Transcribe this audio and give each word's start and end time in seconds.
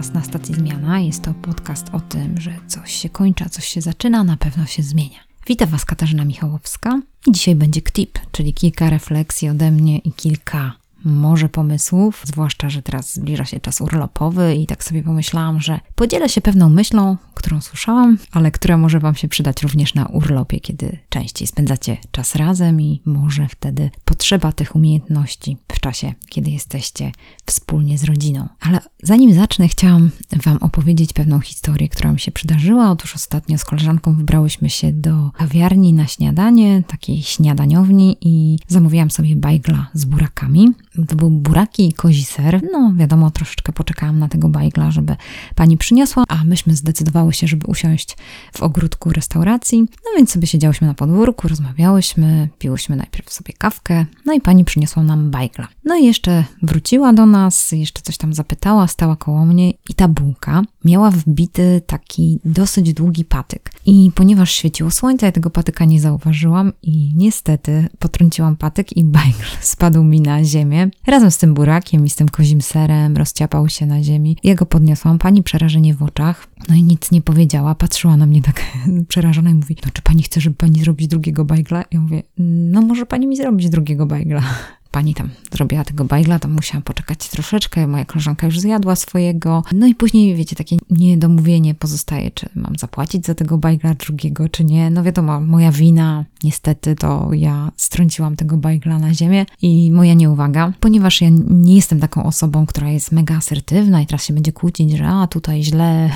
Was 0.00 0.12
na 0.12 0.22
stacji 0.22 0.54
Zmiana. 0.54 1.00
Jest 1.00 1.22
to 1.22 1.34
podcast 1.34 1.86
o 1.92 2.00
tym, 2.00 2.40
że 2.40 2.54
coś 2.66 2.92
się 2.92 3.08
kończy, 3.08 3.44
a 3.44 3.48
coś 3.48 3.68
się 3.68 3.80
zaczyna, 3.80 4.24
na 4.24 4.36
pewno 4.36 4.66
się 4.66 4.82
zmienia. 4.82 5.18
Witam 5.46 5.68
Was 5.68 5.84
Katarzyna 5.84 6.24
Michałowska 6.24 7.00
i 7.26 7.32
dzisiaj 7.32 7.54
będzie 7.54 7.82
KTIP, 7.82 8.18
czyli 8.32 8.54
kilka 8.54 8.90
refleksji 8.90 9.48
ode 9.48 9.70
mnie 9.70 9.98
i 9.98 10.12
kilka 10.12 10.72
może 11.04 11.48
pomysłów, 11.48 12.22
zwłaszcza, 12.24 12.70
że 12.70 12.82
teraz 12.82 13.14
zbliża 13.14 13.44
się 13.44 13.60
czas 13.60 13.80
urlopowy 13.80 14.54
i 14.54 14.66
tak 14.66 14.84
sobie 14.84 15.02
pomyślałam, 15.02 15.60
że 15.60 15.80
podzielę 15.94 16.28
się 16.28 16.40
pewną 16.40 16.68
myślą, 16.68 17.16
którą 17.34 17.60
słyszałam, 17.60 18.18
ale 18.32 18.50
która 18.50 18.76
może 18.76 19.00
Wam 19.00 19.14
się 19.14 19.28
przydać 19.28 19.62
również 19.62 19.94
na 19.94 20.06
urlopie, 20.06 20.60
kiedy 20.60 20.98
częściej 21.08 21.46
spędzacie 21.48 21.96
czas 22.10 22.34
razem 22.34 22.80
i 22.80 23.02
może 23.04 23.48
wtedy 23.48 23.90
potrzeba 24.04 24.52
tych 24.52 24.76
umiejętności 24.76 25.56
w 25.72 25.80
czasie, 25.80 26.14
kiedy 26.28 26.50
jesteście 26.50 27.12
wspólnie 27.46 27.98
z 27.98 28.04
rodziną. 28.04 28.48
Ale 28.60 28.78
zanim 29.02 29.34
zacznę, 29.34 29.68
chciałam 29.68 30.10
Wam 30.44 30.56
opowiedzieć 30.56 31.12
pewną 31.12 31.40
historię, 31.40 31.88
która 31.88 32.12
mi 32.12 32.20
się 32.20 32.32
przydarzyła. 32.32 32.90
Otóż 32.90 33.14
ostatnio 33.14 33.58
z 33.58 33.64
koleżanką 33.64 34.14
wybrałyśmy 34.14 34.70
się 34.70 34.92
do 34.92 35.30
kawiarni 35.30 35.92
na 35.92 36.06
śniadanie, 36.06 36.82
takiej 36.86 37.22
śniadaniowni 37.22 38.16
i 38.20 38.58
zamówiłam 38.68 39.10
sobie 39.10 39.36
bajgla 39.36 39.90
z 39.94 40.04
burakami. 40.04 40.68
To 41.08 41.16
był 41.16 41.30
buraki 41.30 41.88
i 41.88 41.92
kozi 41.92 42.24
ser. 42.24 42.60
No 42.72 42.92
wiadomo, 42.96 43.30
troszeczkę 43.30 43.72
poczekałam 43.72 44.18
na 44.18 44.28
tego 44.28 44.48
bajgla, 44.48 44.90
żeby 44.90 45.16
pani 45.54 45.76
przyniosła, 45.76 46.24
a 46.28 46.44
myśmy 46.44 46.76
zdecydowały 46.76 47.32
się, 47.32 47.46
żeby 47.46 47.66
usiąść 47.66 48.16
w 48.52 48.62
ogródku 48.62 49.10
restauracji. 49.10 49.80
No 49.80 50.10
więc 50.16 50.30
sobie 50.30 50.46
siedziałyśmy 50.46 50.86
na 50.86 50.94
podwórku, 50.94 51.48
rozmawiałyśmy, 51.48 52.48
piłyśmy 52.58 52.96
najpierw 52.96 53.32
sobie 53.32 53.54
kawkę, 53.58 54.06
no 54.26 54.32
i 54.32 54.40
pani 54.40 54.64
przyniosła 54.64 55.02
nam 55.02 55.30
bajgla. 55.30 55.68
No 55.84 55.96
i 55.96 56.04
jeszcze 56.06 56.44
wróciła 56.62 57.12
do 57.12 57.26
nas, 57.26 57.72
jeszcze 57.72 58.02
coś 58.02 58.16
tam 58.16 58.34
zapytała, 58.34 58.86
stała 58.86 59.16
koło 59.16 59.46
mnie 59.46 59.70
i 59.70 59.94
ta 59.96 60.08
bułka 60.08 60.62
miała 60.84 61.10
wbity 61.10 61.82
taki 61.86 62.40
dosyć 62.44 62.94
długi 62.94 63.24
patyk. 63.24 63.70
I 63.86 64.10
ponieważ 64.14 64.50
świeciło 64.50 64.90
słońce, 64.90 65.26
ja 65.26 65.32
tego 65.32 65.50
patyka 65.50 65.84
nie 65.84 66.00
zauważyłam 66.00 66.72
i 66.82 67.12
niestety 67.16 67.88
potrąciłam 67.98 68.56
patyk 68.56 68.96
i 68.96 69.04
bajgl 69.04 69.44
spadł 69.60 70.04
mi 70.04 70.20
na 70.20 70.44
ziemię. 70.44 70.79
Razem 71.06 71.30
z 71.30 71.38
tym 71.38 71.54
burakiem 71.54 72.06
i 72.06 72.10
z 72.10 72.16
tym 72.16 72.28
kozim 72.28 72.62
serem 72.62 73.16
rozciapał 73.16 73.68
się 73.68 73.86
na 73.86 74.02
ziemi. 74.02 74.36
Ja 74.44 74.54
go 74.54 74.66
podniosłam, 74.66 75.18
pani 75.18 75.42
przerażenie 75.42 75.94
w 75.94 76.02
oczach, 76.02 76.46
no 76.68 76.74
i 76.74 76.82
nic 76.82 77.10
nie 77.10 77.22
powiedziała, 77.22 77.74
patrzyła 77.74 78.16
na 78.16 78.26
mnie 78.26 78.42
tak 78.42 78.62
przerażona 79.08 79.50
i 79.50 79.54
mówi, 79.54 79.76
no 79.84 79.90
czy 79.92 80.02
pani 80.02 80.22
chce, 80.22 80.40
żeby 80.40 80.56
pani 80.56 80.80
zrobić 80.80 81.08
drugiego 81.08 81.44
bajgla? 81.44 81.84
Ja 81.90 82.00
mówię, 82.00 82.22
no 82.38 82.82
może 82.82 83.06
pani 83.06 83.26
mi 83.26 83.36
zrobić 83.36 83.68
drugiego 83.68 84.06
bajgla 84.06 84.42
pani 84.90 85.14
tam 85.14 85.30
zrobiła 85.52 85.84
tego 85.84 86.04
bajgla, 86.04 86.38
to 86.38 86.48
musiałam 86.48 86.82
poczekać 86.82 87.28
troszeczkę, 87.28 87.86
moja 87.86 88.04
koleżanka 88.04 88.46
już 88.46 88.60
zjadła 88.60 88.96
swojego. 88.96 89.62
No 89.72 89.86
i 89.86 89.94
później, 89.94 90.34
wiecie, 90.34 90.56
takie 90.56 90.76
niedomówienie 90.90 91.74
pozostaje, 91.74 92.30
czy 92.30 92.48
mam 92.54 92.76
zapłacić 92.78 93.26
za 93.26 93.34
tego 93.34 93.58
bajgla 93.58 93.94
drugiego, 93.94 94.48
czy 94.48 94.64
nie. 94.64 94.90
No 94.90 95.02
wiadomo, 95.02 95.40
moja 95.40 95.72
wina, 95.72 96.24
niestety, 96.42 96.96
to 96.96 97.30
ja 97.32 97.72
strąciłam 97.76 98.36
tego 98.36 98.56
bajgla 98.56 98.98
na 98.98 99.14
ziemię 99.14 99.46
i 99.62 99.92
moja 99.92 100.14
nieuwaga, 100.14 100.72
ponieważ 100.80 101.20
ja 101.20 101.28
nie 101.50 101.76
jestem 101.76 102.00
taką 102.00 102.24
osobą, 102.24 102.66
która 102.66 102.88
jest 102.88 103.12
mega 103.12 103.36
asertywna 103.36 104.02
i 104.02 104.06
teraz 104.06 104.24
się 104.24 104.34
będzie 104.34 104.52
kłócić, 104.52 104.90
że 104.90 105.08
a 105.08 105.26
tutaj 105.26 105.62
źle 105.62 106.10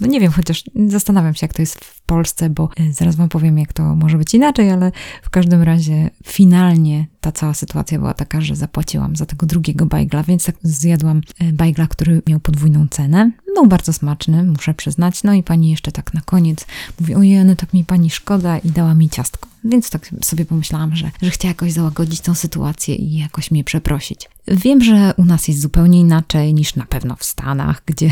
no 0.00 0.06
nie 0.06 0.20
wiem, 0.20 0.32
chociaż 0.32 0.64
zastanawiam 0.86 1.34
się, 1.34 1.44
jak 1.44 1.54
to 1.54 1.62
jest 1.62 1.84
w 1.84 2.02
Polsce, 2.02 2.50
bo 2.50 2.68
e, 2.76 2.92
zaraz 2.92 3.16
Wam 3.16 3.28
powiem, 3.28 3.58
jak 3.58 3.72
to 3.72 3.82
może 3.82 4.18
być 4.18 4.34
inaczej, 4.34 4.70
ale 4.70 4.92
w 5.22 5.30
każdym 5.30 5.62
razie 5.62 6.10
finalnie 6.24 7.06
ta 7.20 7.32
cała 7.32 7.54
sytuacja 7.54 7.98
była 7.98 8.14
taka, 8.14 8.40
że 8.40 8.56
zapłaciłam 8.56 9.16
za 9.16 9.26
tego 9.26 9.46
drugiego 9.46 9.86
bajgla, 9.86 10.22
więc 10.22 10.44
tak 10.44 10.56
zjadłam 10.62 11.20
e, 11.40 11.52
bajgla, 11.52 11.86
który 11.86 12.22
miał 12.28 12.40
podwójną 12.40 12.88
cenę. 12.88 13.30
Był 13.60 13.68
bardzo 13.68 13.92
smaczny, 13.92 14.44
muszę 14.44 14.74
przyznać. 14.74 15.22
No 15.22 15.34
i 15.34 15.42
pani 15.42 15.70
jeszcze 15.70 15.92
tak 15.92 16.14
na 16.14 16.20
koniec 16.20 16.66
mówi, 17.00 17.14
ojej, 17.14 17.44
no 17.44 17.56
tak 17.56 17.72
mi 17.72 17.84
pani 17.84 18.10
szkoda 18.10 18.58
i 18.58 18.70
dała 18.70 18.94
mi 18.94 19.10
ciastko. 19.10 19.48
Więc 19.64 19.90
tak 19.90 20.10
sobie 20.22 20.44
pomyślałam, 20.44 20.96
że, 20.96 21.10
że 21.22 21.30
chciała 21.30 21.50
jakoś 21.50 21.72
załagodzić 21.72 22.20
tą 22.20 22.34
sytuację 22.34 22.94
i 22.94 23.18
jakoś 23.18 23.50
mnie 23.50 23.64
przeprosić. 23.64 24.28
Wiem, 24.48 24.82
że 24.82 25.14
u 25.16 25.24
nas 25.24 25.48
jest 25.48 25.60
zupełnie 25.60 26.00
inaczej 26.00 26.54
niż 26.54 26.76
na 26.76 26.86
pewno 26.86 27.16
w 27.16 27.24
Stanach, 27.24 27.82
gdzie 27.86 28.10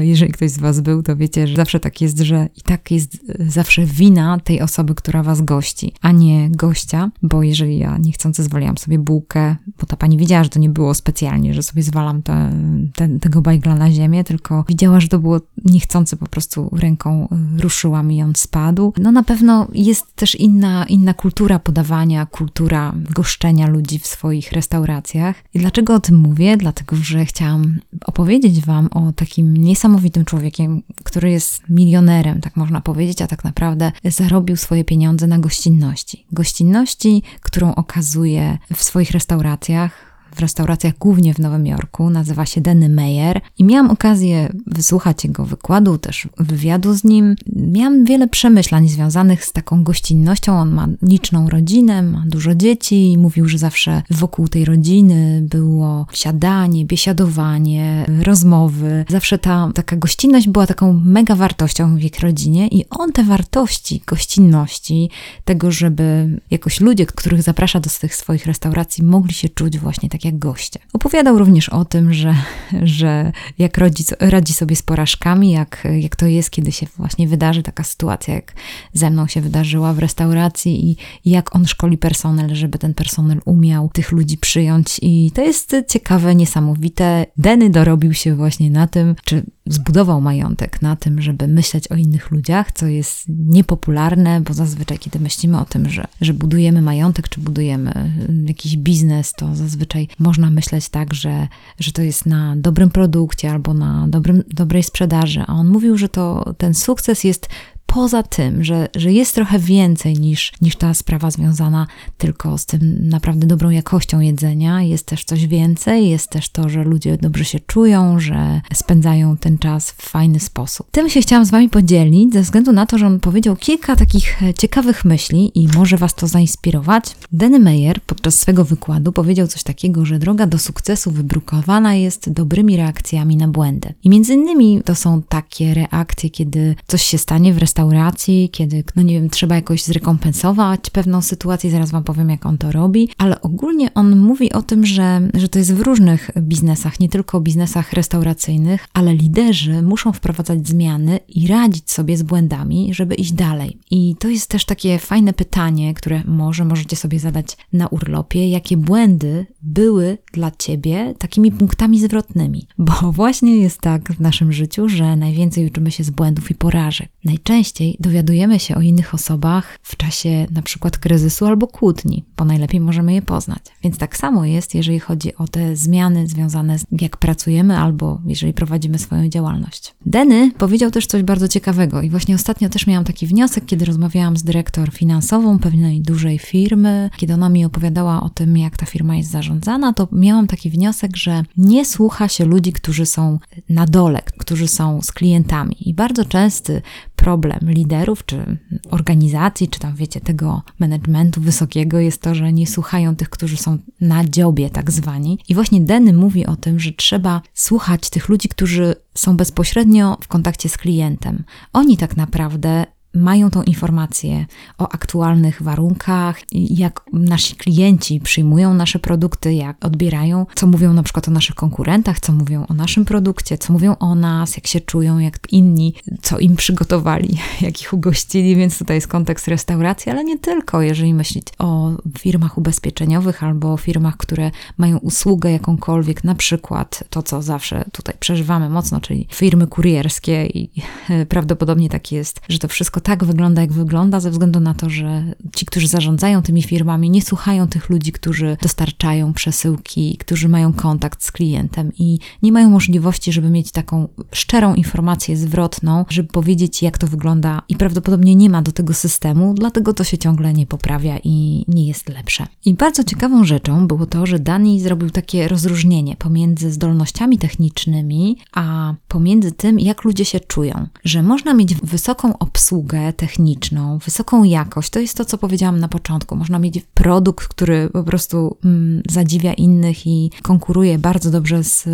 jeżeli 0.00 0.32
ktoś 0.32 0.50
z 0.50 0.58
Was 0.58 0.80
był, 0.80 1.02
to 1.02 1.16
wiecie, 1.16 1.46
że 1.46 1.56
zawsze 1.56 1.80
tak 1.80 2.00
jest, 2.00 2.18
że 2.18 2.48
i 2.56 2.60
tak 2.60 2.90
jest 2.90 3.18
zawsze 3.48 3.84
wina 3.86 4.40
tej 4.44 4.60
osoby, 4.60 4.94
która 4.94 5.22
Was 5.22 5.42
gości, 5.42 5.92
a 6.00 6.12
nie 6.12 6.50
gościa, 6.50 7.10
bo 7.22 7.42
jeżeli 7.42 7.78
ja 7.78 7.98
niechcący 7.98 8.42
zwaliłam 8.42 8.78
sobie 8.78 8.98
bułkę, 8.98 9.56
bo 9.80 9.86
ta 9.86 9.96
pani 9.96 10.16
wiedziała, 10.18 10.44
że 10.44 10.50
to 10.50 10.58
nie 10.58 10.68
było 10.68 10.94
specjalnie, 10.94 11.54
że 11.54 11.62
sobie 11.62 11.82
zwalam 11.82 12.22
te, 12.22 12.52
te, 12.94 13.18
tego 13.18 13.42
bajgla 13.42 13.74
na 13.74 13.92
ziemię, 13.92 14.24
tylko 14.24 14.64
widziała, 14.68 14.83
że 15.00 15.08
to 15.08 15.18
było 15.18 15.40
niechcący, 15.64 16.16
po 16.16 16.26
prostu 16.26 16.70
ręką 16.72 17.28
ruszyłam 17.60 18.12
i 18.12 18.22
on 18.22 18.32
spadł. 18.36 18.92
No 18.98 19.12
na 19.12 19.22
pewno 19.22 19.68
jest 19.72 20.16
też 20.16 20.34
inna, 20.34 20.84
inna 20.84 21.14
kultura 21.14 21.58
podawania, 21.58 22.26
kultura 22.26 22.92
goszczenia 23.10 23.66
ludzi 23.66 23.98
w 23.98 24.06
swoich 24.06 24.52
restauracjach. 24.52 25.36
I 25.54 25.58
dlaczego 25.58 25.94
o 25.94 26.00
tym 26.00 26.16
mówię? 26.16 26.56
Dlatego, 26.56 26.96
że 26.96 27.24
chciałam 27.24 27.80
opowiedzieć 28.06 28.60
Wam 28.60 28.88
o 28.92 29.12
takim 29.12 29.56
niesamowitym 29.56 30.24
człowiekiem, 30.24 30.82
który 31.04 31.30
jest 31.30 31.62
milionerem, 31.68 32.40
tak 32.40 32.56
można 32.56 32.80
powiedzieć, 32.80 33.22
a 33.22 33.26
tak 33.26 33.44
naprawdę 33.44 33.92
zarobił 34.04 34.56
swoje 34.56 34.84
pieniądze 34.84 35.26
na 35.26 35.38
gościnności. 35.38 36.26
Gościnności, 36.32 37.22
którą 37.40 37.74
okazuje 37.74 38.58
w 38.74 38.82
swoich 38.82 39.10
restauracjach, 39.10 40.13
w 40.34 40.40
restauracjach 40.40 40.98
głównie 40.98 41.34
w 41.34 41.38
Nowym 41.38 41.66
Jorku, 41.66 42.10
nazywa 42.10 42.46
się 42.46 42.60
Denny 42.60 42.88
Meyer 42.88 43.40
i 43.58 43.64
miałam 43.64 43.90
okazję 43.90 44.52
wysłuchać 44.66 45.24
jego 45.24 45.44
wykładu, 45.44 45.98
też 45.98 46.28
wywiadu 46.38 46.94
z 46.94 47.04
nim. 47.04 47.36
Miałam 47.56 48.04
wiele 48.04 48.28
przemyślań 48.28 48.88
związanych 48.88 49.44
z 49.44 49.52
taką 49.52 49.84
gościnnością. 49.84 50.58
On 50.58 50.70
ma 50.70 50.88
liczną 51.02 51.50
rodzinę, 51.50 52.02
ma 52.02 52.24
dużo 52.26 52.54
dzieci 52.54 53.12
i 53.12 53.18
mówił, 53.18 53.48
że 53.48 53.58
zawsze 53.58 54.02
wokół 54.10 54.48
tej 54.48 54.64
rodziny 54.64 55.46
było 55.50 56.06
siadanie, 56.12 56.84
biesiadowanie, 56.84 58.06
rozmowy. 58.22 59.04
Zawsze 59.08 59.38
ta 59.38 59.70
taka 59.74 59.96
gościnność 59.96 60.48
była 60.48 60.66
taką 60.66 61.00
mega 61.04 61.36
wartością 61.36 61.96
w 61.96 62.02
ich 62.02 62.20
rodzinie 62.20 62.68
i 62.68 62.84
on 62.90 63.12
te 63.12 63.24
wartości 63.24 64.02
gościnności, 64.06 65.10
tego, 65.44 65.70
żeby 65.70 66.40
jakoś 66.50 66.80
ludzie, 66.80 67.06
których 67.06 67.42
zaprasza 67.42 67.80
do 67.80 67.90
tych 68.00 68.14
swoich 68.14 68.46
restauracji, 68.46 69.04
mogli 69.04 69.34
się 69.34 69.48
czuć 69.48 69.78
właśnie 69.78 70.08
tak 70.08 70.23
jak 70.24 70.38
goście. 70.38 70.80
Opowiadał 70.92 71.38
również 71.38 71.68
o 71.68 71.84
tym, 71.84 72.14
że, 72.14 72.34
że 72.82 73.32
jak 73.58 73.78
radzi, 73.78 74.04
radzi 74.20 74.52
sobie 74.52 74.76
z 74.76 74.82
porażkami, 74.82 75.50
jak, 75.50 75.88
jak 76.00 76.16
to 76.16 76.26
jest, 76.26 76.50
kiedy 76.50 76.72
się 76.72 76.86
właśnie 76.96 77.28
wydarzy 77.28 77.62
taka 77.62 77.84
sytuacja, 77.84 78.34
jak 78.34 78.52
ze 78.92 79.10
mną 79.10 79.26
się 79.26 79.40
wydarzyła 79.40 79.92
w 79.92 79.98
restauracji 79.98 80.90
i, 80.90 80.96
i 81.24 81.30
jak 81.30 81.56
on 81.56 81.66
szkoli 81.66 81.98
personel, 81.98 82.54
żeby 82.54 82.78
ten 82.78 82.94
personel 82.94 83.40
umiał 83.44 83.90
tych 83.92 84.12
ludzi 84.12 84.38
przyjąć. 84.38 84.98
I 85.02 85.30
to 85.34 85.42
jest 85.42 85.76
ciekawe, 85.88 86.34
niesamowite. 86.34 87.26
Denny 87.36 87.70
dorobił 87.70 88.14
się 88.14 88.34
właśnie 88.34 88.70
na 88.70 88.86
tym, 88.86 89.14
czy 89.24 89.42
zbudował 89.66 90.20
majątek 90.20 90.82
na 90.82 90.96
tym, 90.96 91.22
żeby 91.22 91.48
myśleć 91.48 91.88
o 91.88 91.94
innych 91.94 92.30
ludziach, 92.30 92.72
co 92.72 92.86
jest 92.86 93.24
niepopularne, 93.28 94.40
bo 94.40 94.54
zazwyczaj, 94.54 94.98
kiedy 94.98 95.20
myślimy 95.20 95.60
o 95.60 95.64
tym, 95.64 95.88
że, 95.90 96.04
że 96.20 96.34
budujemy 96.34 96.82
majątek, 96.82 97.28
czy 97.28 97.40
budujemy 97.40 98.12
jakiś 98.46 98.76
biznes, 98.76 99.32
to 99.32 99.54
zazwyczaj 99.54 100.08
można 100.18 100.50
myśleć 100.50 100.88
tak, 100.88 101.14
że, 101.14 101.48
że 101.78 101.92
to 101.92 102.02
jest 102.02 102.26
na 102.26 102.56
dobrym 102.56 102.90
produkcie 102.90 103.50
albo 103.50 103.74
na 103.74 104.08
dobrym, 104.08 104.42
dobrej 104.48 104.82
sprzedaży. 104.82 105.44
A 105.46 105.52
on 105.52 105.68
mówił, 105.68 105.98
że 105.98 106.08
to 106.08 106.54
ten 106.58 106.74
sukces 106.74 107.24
jest 107.24 107.48
poza 107.94 108.22
tym, 108.22 108.64
że, 108.64 108.88
że 108.96 109.12
jest 109.12 109.34
trochę 109.34 109.58
więcej 109.58 110.14
niż, 110.14 110.52
niż 110.60 110.76
ta 110.76 110.94
sprawa 110.94 111.30
związana 111.30 111.86
tylko 112.18 112.58
z 112.58 112.66
tym 112.66 113.08
naprawdę 113.08 113.46
dobrą 113.46 113.70
jakością 113.70 114.20
jedzenia, 114.20 114.82
jest 114.82 115.06
też 115.06 115.24
coś 115.24 115.46
więcej, 115.46 116.10
jest 116.10 116.30
też 116.30 116.48
to, 116.48 116.68
że 116.68 116.84
ludzie 116.84 117.16
dobrze 117.16 117.44
się 117.44 117.60
czują, 117.60 118.20
że 118.20 118.60
spędzają 118.74 119.36
ten 119.36 119.58
czas 119.58 119.90
w 119.90 120.02
fajny 120.02 120.40
sposób. 120.40 120.86
Tym 120.90 121.10
się 121.10 121.20
chciałam 121.20 121.44
z 121.44 121.50
Wami 121.50 121.68
podzielić, 121.68 122.32
ze 122.32 122.42
względu 122.42 122.72
na 122.72 122.86
to, 122.86 122.98
że 122.98 123.06
on 123.06 123.20
powiedział 123.20 123.56
kilka 123.56 123.96
takich 123.96 124.40
ciekawych 124.58 125.04
myśli 125.04 125.52
i 125.54 125.68
może 125.68 125.96
Was 125.96 126.14
to 126.14 126.26
zainspirować. 126.26 127.16
Denny 127.32 127.58
Meyer 127.58 128.00
podczas 128.00 128.38
swego 128.38 128.64
wykładu 128.64 129.12
powiedział 129.12 129.46
coś 129.46 129.62
takiego, 129.62 130.04
że 130.04 130.18
droga 130.18 130.46
do 130.46 130.58
sukcesu 130.58 131.10
wybrukowana 131.10 131.94
jest 131.94 132.32
dobrymi 132.32 132.76
reakcjami 132.76 133.36
na 133.36 133.48
błędy. 133.48 133.94
I 134.04 134.10
między 134.10 134.34
innymi 134.34 134.82
to 134.84 134.94
są 134.94 135.22
takie 135.22 135.74
reakcje, 135.74 136.30
kiedy 136.30 136.76
coś 136.86 137.02
się 137.02 137.18
stanie 137.18 137.54
w 137.54 137.58
restauracji, 137.58 137.83
restauracji, 137.84 138.48
kiedy, 138.52 138.84
no 138.96 139.02
nie 139.02 139.14
wiem, 139.14 139.30
trzeba 139.30 139.54
jakoś 139.54 139.82
zrekompensować 139.82 140.90
pewną 140.90 141.22
sytuację, 141.22 141.70
zaraz 141.70 141.90
Wam 141.90 142.04
powiem, 142.04 142.30
jak 142.30 142.46
on 142.46 142.58
to 142.58 142.72
robi, 142.72 143.08
ale 143.18 143.40
ogólnie 143.40 143.94
on 143.94 144.18
mówi 144.18 144.52
o 144.52 144.62
tym, 144.62 144.86
że, 144.86 145.20
że 145.34 145.48
to 145.48 145.58
jest 145.58 145.74
w 145.74 145.80
różnych 145.80 146.30
biznesach, 146.38 147.00
nie 147.00 147.08
tylko 147.08 147.40
biznesach 147.40 147.92
restauracyjnych, 147.92 148.88
ale 148.92 149.14
liderzy 149.14 149.82
muszą 149.82 150.12
wprowadzać 150.12 150.68
zmiany 150.68 151.18
i 151.28 151.46
radzić 151.46 151.90
sobie 151.90 152.16
z 152.16 152.22
błędami, 152.22 152.94
żeby 152.94 153.14
iść 153.14 153.32
dalej. 153.32 153.78
I 153.90 154.16
to 154.18 154.28
jest 154.28 154.48
też 154.48 154.64
takie 154.64 154.98
fajne 154.98 155.32
pytanie, 155.32 155.94
które 155.94 156.22
może 156.26 156.64
możecie 156.64 156.96
sobie 156.96 157.18
zadać 157.18 157.56
na 157.72 157.86
urlopie, 157.88 158.48
jakie 158.48 158.76
błędy 158.76 159.46
były 159.62 160.18
dla 160.32 160.50
Ciebie 160.50 161.14
takimi 161.18 161.52
punktami 161.52 162.00
zwrotnymi, 162.00 162.66
bo 162.78 163.12
właśnie 163.12 163.56
jest 163.56 163.80
tak 163.80 164.12
w 164.12 164.20
naszym 164.20 164.52
życiu, 164.52 164.88
że 164.88 165.16
najwięcej 165.16 165.66
uczymy 165.66 165.90
się 165.90 166.04
z 166.04 166.10
błędów 166.10 166.50
i 166.50 166.54
porażek. 166.54 167.08
Najczęściej 167.24 167.73
dowiadujemy 168.00 168.60
się 168.60 168.74
o 168.74 168.80
innych 168.80 169.14
osobach 169.14 169.78
w 169.82 169.96
czasie 169.96 170.46
na 170.50 170.62
przykład 170.62 170.98
kryzysu 170.98 171.46
albo 171.46 171.66
kłótni, 171.66 172.24
bo 172.36 172.44
najlepiej 172.44 172.80
możemy 172.80 173.14
je 173.14 173.22
poznać. 173.22 173.62
Więc 173.82 173.98
tak 173.98 174.16
samo 174.16 174.44
jest, 174.44 174.74
jeżeli 174.74 175.00
chodzi 175.00 175.36
o 175.36 175.48
te 175.48 175.76
zmiany 175.76 176.26
związane 176.26 176.78
z 176.78 176.84
jak 177.00 177.16
pracujemy 177.16 177.78
albo 177.78 178.20
jeżeli 178.26 178.52
prowadzimy 178.52 178.98
swoją 178.98 179.28
działalność. 179.28 179.94
Denny 180.06 180.50
powiedział 180.58 180.90
też 180.90 181.06
coś 181.06 181.22
bardzo 181.22 181.48
ciekawego 181.48 182.02
i 182.02 182.10
właśnie 182.10 182.34
ostatnio 182.34 182.68
też 182.68 182.86
miałam 182.86 183.04
taki 183.04 183.26
wniosek, 183.26 183.66
kiedy 183.66 183.84
rozmawiałam 183.84 184.36
z 184.36 184.42
dyrektor 184.42 184.92
finansową 184.92 185.58
pewnej 185.58 186.02
dużej 186.02 186.38
firmy, 186.38 187.10
kiedy 187.16 187.34
ona 187.34 187.48
mi 187.48 187.64
opowiadała 187.64 188.22
o 188.22 188.28
tym, 188.28 188.56
jak 188.56 188.76
ta 188.76 188.86
firma 188.86 189.16
jest 189.16 189.30
zarządzana, 189.30 189.92
to 189.92 190.08
miałam 190.12 190.46
taki 190.46 190.70
wniosek, 190.70 191.16
że 191.16 191.44
nie 191.56 191.84
słucha 191.84 192.28
się 192.28 192.44
ludzi, 192.44 192.72
którzy 192.72 193.06
są 193.06 193.38
na 193.68 193.86
dole, 193.86 194.22
którzy 194.38 194.68
są 194.68 195.02
z 195.02 195.12
klientami. 195.12 195.88
I 195.88 195.94
bardzo 195.94 196.24
częsty 196.24 196.82
problem 197.24 197.60
liderów, 197.62 198.26
czy 198.26 198.58
organizacji, 198.90 199.68
czy 199.68 199.80
tam 199.80 199.96
wiecie, 199.96 200.20
tego 200.20 200.62
managementu 200.78 201.40
wysokiego 201.40 201.98
jest 201.98 202.22
to, 202.22 202.34
że 202.34 202.52
nie 202.52 202.66
słuchają 202.66 203.16
tych, 203.16 203.30
którzy 203.30 203.56
są 203.56 203.78
na 204.00 204.24
dziobie, 204.24 204.70
tak 204.70 204.90
zwani. 204.90 205.38
I 205.48 205.54
właśnie 205.54 205.80
Denny 205.80 206.12
mówi 206.12 206.46
o 206.46 206.56
tym, 206.56 206.80
że 206.80 206.92
trzeba 206.92 207.40
słuchać 207.54 208.10
tych 208.10 208.28
ludzi, 208.28 208.48
którzy 208.48 208.94
są 209.14 209.36
bezpośrednio 209.36 210.18
w 210.20 210.28
kontakcie 210.28 210.68
z 210.68 210.78
klientem. 210.78 211.44
Oni 211.72 211.96
tak 211.96 212.16
naprawdę 212.16 212.86
mają 213.14 213.50
tą 213.50 213.62
informację 213.62 214.46
o 214.78 214.92
aktualnych 214.92 215.62
warunkach, 215.62 216.40
jak 216.52 217.00
nasi 217.12 217.56
klienci 217.56 218.20
przyjmują 218.20 218.74
nasze 218.74 218.98
produkty, 218.98 219.54
jak 219.54 219.84
odbierają, 219.84 220.46
co 220.54 220.66
mówią 220.66 220.92
na 220.92 221.02
przykład 221.02 221.28
o 221.28 221.30
naszych 221.30 221.54
konkurentach, 221.54 222.20
co 222.20 222.32
mówią 222.32 222.66
o 222.66 222.74
naszym 222.74 223.04
produkcie, 223.04 223.58
co 223.58 223.72
mówią 223.72 223.96
o 223.98 224.14
nas, 224.14 224.56
jak 224.56 224.66
się 224.66 224.80
czują, 224.80 225.18
jak 225.18 225.52
inni, 225.52 225.94
co 226.22 226.38
im 226.38 226.56
przygotowali, 226.56 227.38
jak 227.60 227.82
ich 227.82 227.92
ugościli, 227.92 228.56
więc 228.56 228.78
tutaj 228.78 228.96
jest 228.96 229.08
kontekst 229.08 229.48
restauracji, 229.48 230.12
ale 230.12 230.24
nie 230.24 230.38
tylko, 230.38 230.82
jeżeli 230.82 231.14
myślić 231.14 231.46
o 231.58 231.90
firmach 232.18 232.58
ubezpieczeniowych 232.58 233.42
albo 233.42 233.72
o 233.72 233.76
firmach, 233.76 234.16
które 234.16 234.50
mają 234.78 234.98
usługę 234.98 235.52
jakąkolwiek, 235.52 236.24
na 236.24 236.34
przykład 236.34 237.04
to, 237.10 237.22
co 237.22 237.42
zawsze 237.42 237.84
tutaj 237.92 238.14
przeżywamy 238.20 238.68
mocno, 238.70 239.00
czyli 239.00 239.28
firmy 239.32 239.66
kurierskie 239.66 240.46
i 240.46 240.70
prawdopodobnie 241.28 241.88
tak 241.88 242.12
jest, 242.12 242.40
że 242.48 242.58
to 242.58 242.68
wszystko 242.68 243.00
tak 243.04 243.24
wygląda, 243.24 243.60
jak 243.60 243.72
wygląda, 243.72 244.20
ze 244.20 244.30
względu 244.30 244.60
na 244.60 244.74
to, 244.74 244.90
że 244.90 245.24
ci, 245.56 245.66
którzy 245.66 245.88
zarządzają 245.88 246.42
tymi 246.42 246.62
firmami, 246.62 247.10
nie 247.10 247.22
słuchają 247.22 247.68
tych 247.68 247.90
ludzi, 247.90 248.12
którzy 248.12 248.56
dostarczają 248.62 249.32
przesyłki, 249.32 250.16
którzy 250.20 250.48
mają 250.48 250.72
kontakt 250.72 251.24
z 251.24 251.32
klientem 251.32 251.92
i 251.98 252.18
nie 252.42 252.52
mają 252.52 252.70
możliwości, 252.70 253.32
żeby 253.32 253.50
mieć 253.50 253.70
taką 253.70 254.08
szczerą 254.32 254.74
informację 254.74 255.36
zwrotną, 255.36 256.04
żeby 256.08 256.28
powiedzieć, 256.28 256.82
jak 256.82 256.98
to 256.98 257.06
wygląda, 257.06 257.62
i 257.68 257.76
prawdopodobnie 257.76 258.34
nie 258.34 258.50
ma 258.50 258.62
do 258.62 258.72
tego 258.72 258.94
systemu, 258.94 259.54
dlatego 259.54 259.92
to 259.92 260.04
się 260.04 260.18
ciągle 260.18 260.52
nie 260.52 260.66
poprawia 260.66 261.18
i 261.24 261.64
nie 261.68 261.86
jest 261.86 262.08
lepsze. 262.08 262.46
I 262.64 262.74
bardzo 262.74 263.04
ciekawą 263.04 263.44
rzeczą 263.44 263.86
było 263.86 264.06
to, 264.06 264.26
że 264.26 264.38
Dani 264.38 264.80
zrobił 264.80 265.10
takie 265.10 265.48
rozróżnienie 265.48 266.16
pomiędzy 266.16 266.72
zdolnościami 266.72 267.38
technicznymi, 267.38 268.36
a 268.52 268.94
pomiędzy 269.08 269.52
tym, 269.52 269.80
jak 269.80 270.04
ludzie 270.04 270.24
się 270.24 270.40
czują, 270.40 270.86
że 271.04 271.22
można 271.22 271.54
mieć 271.54 271.74
wysoką 271.74 272.38
obsługę, 272.38 272.93
techniczną, 273.16 273.98
wysoką 273.98 274.44
jakość. 274.44 274.90
To 274.90 275.00
jest 275.00 275.16
to, 275.16 275.24
co 275.24 275.38
powiedziałam 275.38 275.80
na 275.80 275.88
początku. 275.88 276.36
Można 276.36 276.58
mieć 276.58 276.80
produkt, 276.94 277.48
który 277.48 277.90
po 277.92 278.02
prostu 278.02 278.56
mm, 278.64 279.02
zadziwia 279.10 279.52
innych 279.52 280.06
i 280.06 280.30
konkuruje 280.42 280.98
bardzo 280.98 281.30
dobrze 281.30 281.64
z 281.64 281.88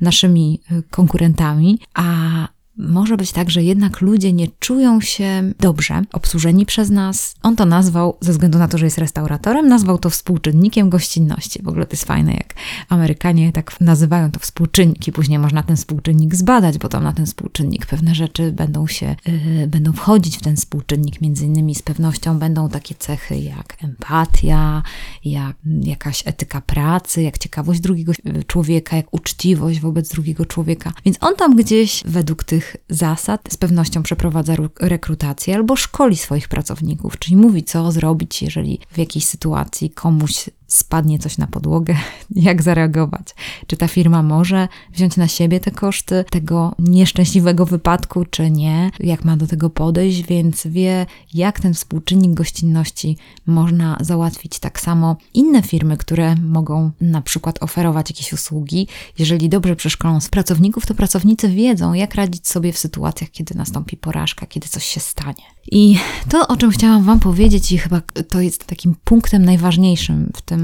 naszymi 0.00 0.60
y, 0.72 0.82
konkurentami, 0.90 1.78
a 1.94 2.48
może 2.78 3.16
być 3.16 3.32
tak, 3.32 3.50
że 3.50 3.62
jednak 3.62 4.00
ludzie 4.00 4.32
nie 4.32 4.48
czują 4.58 5.00
się 5.00 5.52
dobrze 5.60 6.02
obsłużeni 6.12 6.66
przez 6.66 6.90
nas. 6.90 7.34
On 7.42 7.56
to 7.56 7.66
nazwał, 7.66 8.16
ze 8.20 8.32
względu 8.32 8.58
na 8.58 8.68
to, 8.68 8.78
że 8.78 8.84
jest 8.84 8.98
restauratorem, 8.98 9.68
nazwał 9.68 9.98
to 9.98 10.10
współczynnikiem 10.10 10.90
gościnności. 10.90 11.62
W 11.62 11.68
ogóle 11.68 11.86
to 11.86 11.92
jest 11.92 12.04
fajne, 12.04 12.32
jak 12.32 12.54
Amerykanie 12.88 13.52
tak 13.52 13.80
nazywają 13.80 14.30
to 14.30 14.40
współczynnik 14.40 15.08
i 15.08 15.12
później 15.12 15.38
można 15.38 15.62
ten 15.62 15.76
współczynnik 15.76 16.34
zbadać, 16.34 16.78
bo 16.78 16.88
tam 16.88 17.04
na 17.04 17.12
ten 17.12 17.26
współczynnik 17.26 17.86
pewne 17.86 18.14
rzeczy 18.14 18.52
będą 18.52 18.86
się, 18.86 19.16
yy, 19.26 19.66
będą 19.66 19.92
wchodzić 19.92 20.38
w 20.38 20.42
ten 20.42 20.56
współczynnik. 20.56 21.20
Między 21.20 21.46
innymi 21.46 21.74
z 21.74 21.82
pewnością 21.82 22.38
będą 22.38 22.68
takie 22.68 22.94
cechy 22.94 23.36
jak 23.36 23.76
empatia, 23.82 24.82
jak 25.24 25.56
jakaś 25.82 26.22
etyka 26.26 26.60
pracy, 26.60 27.22
jak 27.22 27.38
ciekawość 27.38 27.80
drugiego 27.80 28.12
człowieka, 28.46 28.96
jak 28.96 29.14
uczciwość 29.14 29.80
wobec 29.80 30.08
drugiego 30.08 30.46
człowieka. 30.46 30.92
Więc 31.04 31.16
on 31.20 31.36
tam 31.36 31.56
gdzieś 31.56 32.02
według 32.06 32.44
tych 32.44 32.67
zasad 32.88 33.40
z 33.50 33.56
pewnością 33.56 34.02
przeprowadza 34.02 34.54
rekrutację 34.80 35.54
albo 35.54 35.76
szkoli 35.76 36.16
swoich 36.16 36.48
pracowników, 36.48 37.18
czyli 37.18 37.36
mówi, 37.36 37.64
co 37.64 37.92
zrobić, 37.92 38.42
jeżeli 38.42 38.80
w 38.92 38.98
jakiejś 38.98 39.24
sytuacji 39.24 39.90
komuś 39.90 40.50
spadnie 40.68 41.18
coś 41.18 41.38
na 41.38 41.46
podłogę, 41.46 41.96
jak 42.48 42.62
zareagować. 42.62 43.34
Czy 43.66 43.76
ta 43.76 43.88
firma 43.88 44.22
może 44.22 44.68
wziąć 44.92 45.16
na 45.16 45.28
siebie 45.28 45.60
te 45.60 45.70
koszty 45.70 46.24
tego 46.30 46.74
nieszczęśliwego 46.78 47.66
wypadku, 47.66 48.24
czy 48.24 48.50
nie, 48.50 48.90
jak 49.00 49.24
ma 49.24 49.36
do 49.36 49.46
tego 49.46 49.70
podejść, 49.70 50.22
więc 50.26 50.66
wie, 50.66 51.06
jak 51.34 51.60
ten 51.60 51.74
współczynnik 51.74 52.34
gościnności 52.34 53.16
można 53.46 53.96
załatwić. 54.00 54.58
Tak 54.58 54.80
samo 54.80 55.16
inne 55.34 55.62
firmy, 55.62 55.96
które 55.96 56.34
mogą 56.36 56.90
na 57.00 57.22
przykład 57.22 57.62
oferować 57.62 58.10
jakieś 58.10 58.32
usługi, 58.32 58.88
jeżeli 59.18 59.48
dobrze 59.48 59.76
przeszkolą 59.76 60.18
pracowników, 60.30 60.86
to 60.86 60.94
pracownicy 60.94 61.48
wiedzą, 61.48 61.92
jak 61.92 62.14
radzić 62.14 62.48
sobie 62.48 62.72
w 62.72 62.78
sytuacjach, 62.78 63.30
kiedy 63.30 63.54
nastąpi 63.54 63.96
porażka, 63.96 64.46
kiedy 64.46 64.68
coś 64.68 64.84
się 64.84 65.00
stanie. 65.00 65.42
I 65.70 65.98
to, 66.28 66.48
o 66.48 66.56
czym 66.56 66.70
chciałam 66.70 67.04
Wam 67.04 67.20
powiedzieć, 67.20 67.72
i 67.72 67.78
chyba 67.78 68.00
to 68.28 68.40
jest 68.40 68.64
takim 68.64 68.94
punktem 69.04 69.44
najważniejszym 69.44 70.32
w 70.36 70.42
tym 70.42 70.57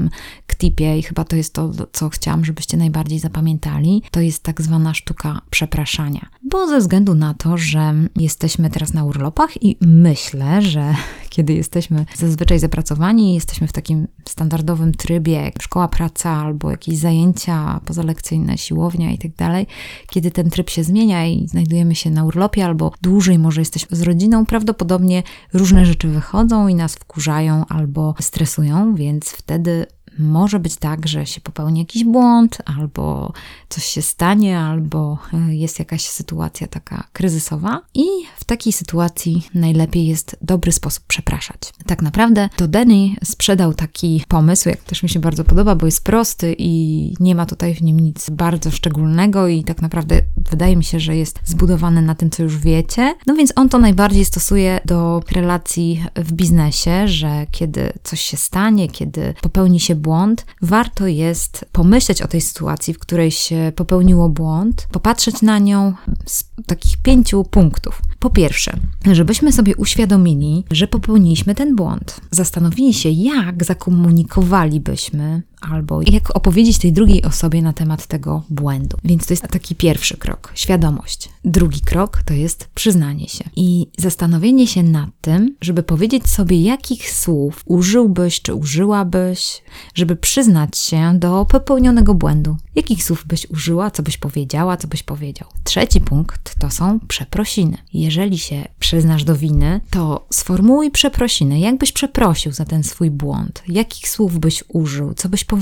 ktipie, 0.47 0.97
i 0.97 1.03
chyba 1.03 1.23
to 1.23 1.35
jest 1.35 1.53
to, 1.53 1.71
co 1.91 2.09
chciałam, 2.09 2.45
żebyście 2.45 2.77
najbardziej 2.77 3.19
zapamiętali, 3.19 4.03
to 4.11 4.19
jest 4.19 4.43
tak 4.43 4.61
zwana 4.61 4.93
sztuka 4.93 5.41
przepraszania. 5.49 6.29
Bo 6.43 6.67
ze 6.67 6.79
względu 6.79 7.15
na 7.15 7.33
to, 7.33 7.57
że 7.57 7.93
jesteśmy 8.15 8.69
teraz 8.69 8.93
na 8.93 9.03
urlopach 9.03 9.63
i 9.63 9.77
myślę, 9.81 10.61
że 10.61 10.95
kiedy 11.35 11.53
jesteśmy 11.53 12.05
zazwyczaj 12.15 12.59
zapracowani, 12.59 13.33
jesteśmy 13.33 13.67
w 13.67 13.73
takim 13.73 14.07
standardowym 14.29 14.93
trybie, 14.93 15.33
jak 15.33 15.61
szkoła, 15.61 15.87
praca 15.87 16.29
albo 16.29 16.71
jakieś 16.71 16.97
zajęcia 16.97 17.79
pozalekcyjne, 17.85 18.57
siłownia 18.57 19.11
i 19.11 19.17
tak 19.17 19.35
dalej, 19.35 19.67
kiedy 20.09 20.31
ten 20.31 20.49
tryb 20.49 20.69
się 20.69 20.83
zmienia 20.83 21.27
i 21.27 21.47
znajdujemy 21.47 21.95
się 21.95 22.09
na 22.09 22.23
urlopie 22.23 22.65
albo 22.65 22.91
dłużej 23.01 23.39
może 23.39 23.61
jesteśmy 23.61 23.97
z 23.97 24.01
rodziną, 24.01 24.45
prawdopodobnie 24.45 25.23
różne 25.53 25.85
rzeczy 25.85 26.07
wychodzą 26.07 26.67
i 26.67 26.75
nas 26.75 26.95
wkurzają 26.95 27.65
albo 27.65 28.15
stresują, 28.19 28.95
więc 28.95 29.29
wtedy 29.29 29.85
może 30.19 30.59
być 30.59 30.75
tak, 30.75 31.07
że 31.07 31.25
się 31.25 31.41
popełni 31.41 31.79
jakiś 31.79 32.03
błąd, 32.03 32.57
albo 32.65 33.33
coś 33.69 33.85
się 33.85 34.01
stanie, 34.01 34.59
albo 34.59 35.17
e, 35.33 35.55
jest 35.55 35.79
jakaś 35.79 36.05
sytuacja 36.05 36.67
taka 36.67 37.07
kryzysowa, 37.13 37.81
i 37.93 38.05
w 38.37 38.43
takiej 38.43 38.73
sytuacji 38.73 39.47
najlepiej 39.53 40.07
jest 40.07 40.37
dobry 40.41 40.71
sposób 40.71 41.03
przepraszać. 41.07 41.59
Tak 41.85 42.01
naprawdę 42.01 42.49
to 42.55 42.67
Denny 42.67 43.15
sprzedał 43.23 43.73
taki 43.73 44.23
pomysł, 44.27 44.69
jak 44.69 44.83
też 44.83 45.03
mi 45.03 45.09
się 45.09 45.19
bardzo 45.19 45.43
podoba, 45.43 45.75
bo 45.75 45.85
jest 45.85 46.03
prosty 46.03 46.55
i 46.57 47.13
nie 47.19 47.35
ma 47.35 47.45
tutaj 47.45 47.75
w 47.75 47.81
nim 47.81 47.99
nic 47.99 48.29
bardzo 48.29 48.71
szczególnego, 48.71 49.47
i 49.47 49.63
tak 49.63 49.81
naprawdę 49.81 50.21
wydaje 50.51 50.75
mi 50.75 50.83
się, 50.83 50.99
że 50.99 51.15
jest 51.15 51.39
zbudowany 51.45 52.01
na 52.01 52.15
tym, 52.15 52.29
co 52.29 52.43
już 52.43 52.57
wiecie. 52.57 53.15
No 53.27 53.35
więc 53.35 53.53
on 53.55 53.69
to 53.69 53.77
najbardziej 53.77 54.25
stosuje 54.25 54.79
do 54.85 55.23
relacji 55.31 56.03
w 56.15 56.33
biznesie, 56.33 57.07
że 57.07 57.47
kiedy 57.51 57.93
coś 58.03 58.21
się 58.21 58.37
stanie, 58.37 58.89
kiedy 58.89 59.33
popełni 59.41 59.79
się 59.79 59.95
błąd, 60.05 60.45
warto 60.61 61.07
jest 61.07 61.65
pomyśleć 61.71 62.21
o 62.21 62.27
tej 62.27 62.41
sytuacji, 62.41 62.93
w 62.93 62.99
której 62.99 63.31
się 63.31 63.71
popełniło 63.75 64.29
błąd, 64.29 64.87
popatrzeć 64.91 65.41
na 65.41 65.59
nią 65.59 65.93
z 66.25 66.43
takich 66.65 66.97
pięciu 66.97 67.43
punktów. 67.43 68.01
Po 68.19 68.29
pierwsze, 68.29 68.77
żebyśmy 69.11 69.51
sobie 69.51 69.75
uświadomili, 69.75 70.63
że 70.71 70.87
popełniliśmy 70.87 71.55
ten 71.55 71.75
błąd. 71.75 72.21
Zastanowili 72.31 72.93
się, 72.93 73.09
jak 73.09 73.63
zakomunikowalibyśmy 73.63 75.41
albo 75.71 76.01
jak 76.01 76.35
opowiedzieć 76.35 76.77
tej 76.77 76.93
drugiej 76.93 77.23
osobie 77.23 77.61
na 77.61 77.73
temat 77.73 78.07
tego 78.07 78.43
błędu. 78.49 78.97
Więc 79.03 79.27
to 79.27 79.33
jest 79.33 79.47
taki 79.47 79.75
pierwszy 79.75 80.17
krok 80.17 80.51
świadomość. 80.55 81.29
Drugi 81.45 81.79
krok 81.81 82.21
to 82.25 82.33
jest 82.33 82.67
przyznanie 82.75 83.27
się 83.27 83.43
i 83.55 83.87
zastanowienie 83.97 84.67
się 84.67 84.83
nad 84.83 85.09
tym, 85.21 85.55
żeby 85.61 85.83
powiedzieć 85.83 86.27
sobie, 86.27 86.61
jakich 86.61 87.11
słów 87.11 87.63
użyłbyś 87.65 88.41
czy 88.41 88.53
użyłabyś, 88.53 89.61
żeby 89.93 90.15
przyznać 90.15 90.77
się 90.77 91.19
do 91.19 91.45
popełnionego 91.45 92.13
błędu. 92.13 92.57
Jakich 92.75 93.03
słów 93.03 93.25
byś 93.27 93.49
użyła, 93.49 93.91
co 93.91 94.03
byś 94.03 94.17
powiedziała, 94.17 94.77
co 94.77 94.87
byś 94.87 95.03
powiedział. 95.03 95.47
Trzeci 95.63 96.01
punkt 96.01 96.55
to 96.59 96.69
są 96.69 96.99
przeprosiny. 96.99 97.77
Jeżeli 97.93 98.37
się 98.37 98.67
przyznasz 98.79 99.23
do 99.23 99.35
winy, 99.35 99.81
to 99.89 100.27
sformułuj 100.33 100.91
przeprosiny. 100.91 101.59
Jak 101.59 101.77
byś 101.77 101.91
przeprosił 101.91 102.51
za 102.51 102.65
ten 102.65 102.83
swój 102.83 103.11
błąd? 103.11 103.63
Jakich 103.67 104.09
słów 104.09 104.39
byś 104.39 104.63
użył? 104.67 105.13
Co 105.13 105.29
byś 105.29 105.43
powiedział, 105.43 105.54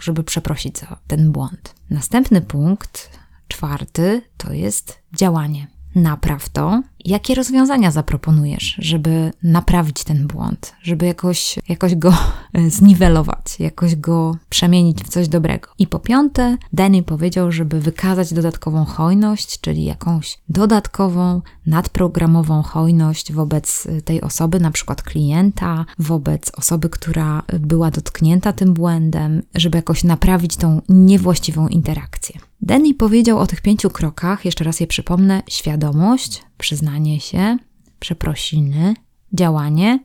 żeby 0.00 0.24
przeprosić 0.24 0.78
za 0.78 0.98
ten 1.06 1.32
błąd? 1.32 1.74
Następny 1.90 2.40
punkt, 2.40 3.10
czwarty, 3.48 4.22
to 4.36 4.52
jest 4.52 4.98
działanie. 5.16 5.66
Napraw 5.94 6.48
to. 6.48 6.82
Jakie 7.04 7.34
rozwiązania 7.34 7.90
zaproponujesz, 7.90 8.76
żeby 8.78 9.32
naprawić 9.42 10.04
ten 10.04 10.26
błąd, 10.26 10.74
żeby 10.82 11.06
jakoś, 11.06 11.58
jakoś 11.68 11.94
go 11.94 12.14
zniwelować, 12.68 13.60
jakoś 13.60 13.96
go 13.96 14.36
przemienić 14.48 14.98
w 14.98 15.08
coś 15.08 15.28
dobrego? 15.28 15.68
I 15.78 15.86
po 15.86 15.98
piąte, 15.98 16.56
Danny 16.72 17.02
powiedział, 17.02 17.52
żeby 17.52 17.80
wykazać 17.80 18.34
dodatkową 18.34 18.84
hojność, 18.84 19.60
czyli 19.60 19.84
jakąś 19.84 20.38
dodatkową, 20.48 21.42
nadprogramową 21.66 22.62
hojność 22.62 23.32
wobec 23.32 23.86
e, 23.86 24.02
tej 24.02 24.20
osoby, 24.20 24.60
na 24.60 24.70
przykład 24.70 25.02
klienta, 25.02 25.84
wobec 25.98 26.52
osoby, 26.56 26.88
która 26.88 27.42
była 27.60 27.90
dotknięta 27.90 28.52
tym 28.52 28.74
błędem, 28.74 29.42
żeby 29.54 29.78
jakoś 29.78 30.04
naprawić 30.04 30.56
tą 30.56 30.82
niewłaściwą 30.88 31.68
interakcję. 31.68 32.38
Danny 32.62 32.94
powiedział 32.94 33.38
o 33.38 33.46
tych 33.46 33.62
pięciu 33.62 33.90
krokach, 33.90 34.44
jeszcze 34.44 34.64
raz 34.64 34.80
je 34.80 34.86
przypomnę: 34.86 35.42
świadomość, 35.48 36.42
przyznanie 36.58 37.20
się, 37.20 37.58
przeprosiny, 38.00 38.94
działanie 39.32 39.98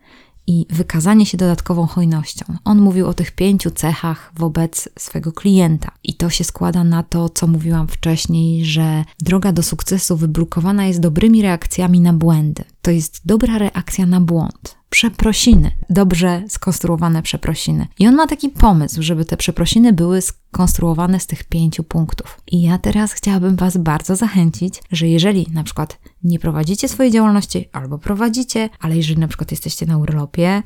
i 0.47 0.65
wykazanie 0.69 1.25
się 1.25 1.37
dodatkową 1.37 1.87
hojnością. 1.87 2.45
On 2.65 2.81
mówił 2.81 3.07
o 3.07 3.13
tych 3.13 3.31
pięciu 3.31 3.71
cechach 3.71 4.31
wobec 4.35 4.89
swego 4.99 5.31
klienta. 5.31 5.91
I 6.03 6.13
to 6.13 6.29
się 6.29 6.43
składa 6.43 6.83
na 6.83 7.03
to, 7.03 7.29
co 7.29 7.47
mówiłam 7.47 7.87
wcześniej, 7.87 8.65
że 8.65 9.03
droga 9.19 9.51
do 9.51 9.63
sukcesu 9.63 10.17
wybrukowana 10.17 10.85
jest 10.85 10.99
dobrymi 10.99 11.41
reakcjami 11.41 11.99
na 11.99 12.13
błędy. 12.13 12.63
To 12.81 12.91
jest 12.91 13.21
dobra 13.25 13.57
reakcja 13.57 14.05
na 14.05 14.21
błąd 14.21 14.78
przeprosiny, 14.89 15.71
dobrze 15.89 16.43
skonstruowane 16.47 17.21
przeprosiny. 17.21 17.87
I 17.99 18.07
on 18.07 18.15
ma 18.15 18.27
taki 18.27 18.49
pomysł, 18.49 19.01
żeby 19.01 19.25
te 19.25 19.37
przeprosiny 19.37 19.93
były 19.93 20.21
skonstruowane 20.21 21.19
z 21.19 21.27
tych 21.27 21.43
pięciu 21.43 21.83
punktów. 21.83 22.41
I 22.47 22.61
ja 22.61 22.77
teraz 22.77 23.11
chciałabym 23.11 23.55
Was 23.55 23.77
bardzo 23.77 24.15
zachęcić, 24.15 24.81
że 24.91 25.07
jeżeli 25.07 25.47
na 25.53 25.63
przykład 25.63 25.99
nie 26.23 26.39
prowadzicie 26.39 26.89
swojej 26.89 27.11
działalności 27.11 27.69
albo 27.71 27.97
prowadzicie, 27.97 28.69
ale 28.79 28.97
jeżeli 28.97 29.19
na 29.19 29.27
przykład 29.27 29.51
jesteście 29.51 29.85
na 29.85 29.97
urlopie 29.97 30.63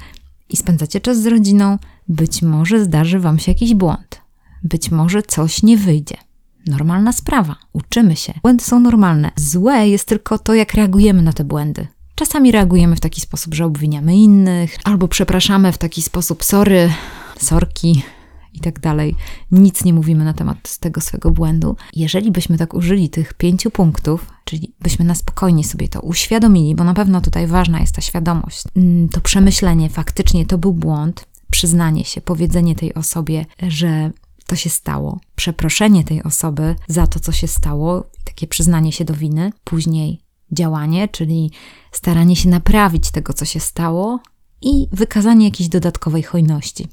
i 0.50 0.58
spędzacie 0.58 1.02
czas 1.02 1.22
z 1.22 1.28
rodziną, 1.28 1.78
być 2.08 2.42
może 2.42 2.84
zdarzy 2.84 3.20
Wam 3.20 3.40
się 3.40 3.52
jakiś 3.52 3.74
błąd. 3.74 4.22
Być 4.64 4.92
może 4.92 5.24
coś 5.24 5.64
nie 5.64 5.78
wyjdzie. 5.78 6.18
Normalna 6.68 7.12
sprawa. 7.12 7.56
Uczymy 7.74 8.16
się. 8.16 8.34
Błędy 8.42 8.64
są 8.64 8.80
normalne. 8.80 9.32
Złe 9.36 9.90
jest 9.90 10.08
tylko 10.08 10.40
to, 10.40 10.54
jak 10.54 10.74
reagujemy 10.74 11.22
na 11.22 11.34
te 11.34 11.44
błędy. 11.44 11.88
Czasami 12.16 12.52
reagujemy 12.52 12.96
w 12.96 13.00
taki 13.00 13.22
sposób, 13.22 13.54
że 13.54 13.66
obwiniamy 13.66 14.16
innych, 14.16 14.78
albo 14.84 15.08
przepraszamy 15.08 15.72
w 15.72 15.78
taki 15.78 16.02
sposób, 16.02 16.44
sorry, 16.44 16.94
sorki 17.38 18.04
i 18.54 18.60
tak 18.60 18.80
dalej. 18.80 19.16
Nic 19.52 19.86
nie 19.86 19.94
mówimy 19.94 20.26
na 20.26 20.34
temat 20.34 20.78
tego 20.78 21.02
swego 21.02 21.32
błędu. 21.32 21.76
Jeżeli 21.96 22.32
byśmy 22.32 22.58
tak 22.58 22.74
użyli 22.74 23.10
tych 23.10 23.34
pięciu 23.34 23.72
punktów, 23.72 24.26
czyli 24.46 24.74
byśmy 24.82 25.06
na 25.06 25.16
spokojnie 25.16 25.64
sobie 25.64 25.88
to 25.88 26.02
uświadomili, 26.02 26.76
bo 26.76 26.84
na 26.84 26.94
pewno 26.94 27.22
tutaj 27.22 27.48
ważna 27.48 27.80
jest 27.80 27.96
ta 27.96 28.02
świadomość, 28.02 28.64
mm, 28.76 29.10
to 29.10 29.22
przemyślenie, 29.22 29.90
faktycznie 29.90 30.46
to 30.46 30.58
był 30.58 30.74
błąd, 30.74 31.26
przyznanie 31.52 32.06
się, 32.06 32.22
powiedzenie 32.22 32.76
tej 32.76 32.94
osobie, 32.94 33.46
że 33.62 34.12
to 34.48 34.56
się 34.56 34.70
stało, 34.70 35.20
przeproszenie 35.36 36.04
tej 36.04 36.24
osoby 36.24 36.76
za 36.88 37.08
to, 37.08 37.20
co 37.20 37.32
się 37.32 37.48
stało, 37.48 38.04
takie 38.24 38.48
przyznanie 38.48 38.92
się 38.92 39.06
do 39.06 39.14
winy, 39.14 39.52
później 39.64 40.23
działanie, 40.54 41.08
czyli 41.08 41.52
staranie 41.92 42.36
się 42.36 42.50
naprawić 42.50 43.12
tego, 43.12 43.34
co 43.34 43.46
się 43.46 43.60
stało 43.60 44.20
i 44.62 44.88
wykazanie 44.92 45.46
jakiejś 45.46 45.70
dodatkowej 45.70 46.24
hojności. 46.24 46.88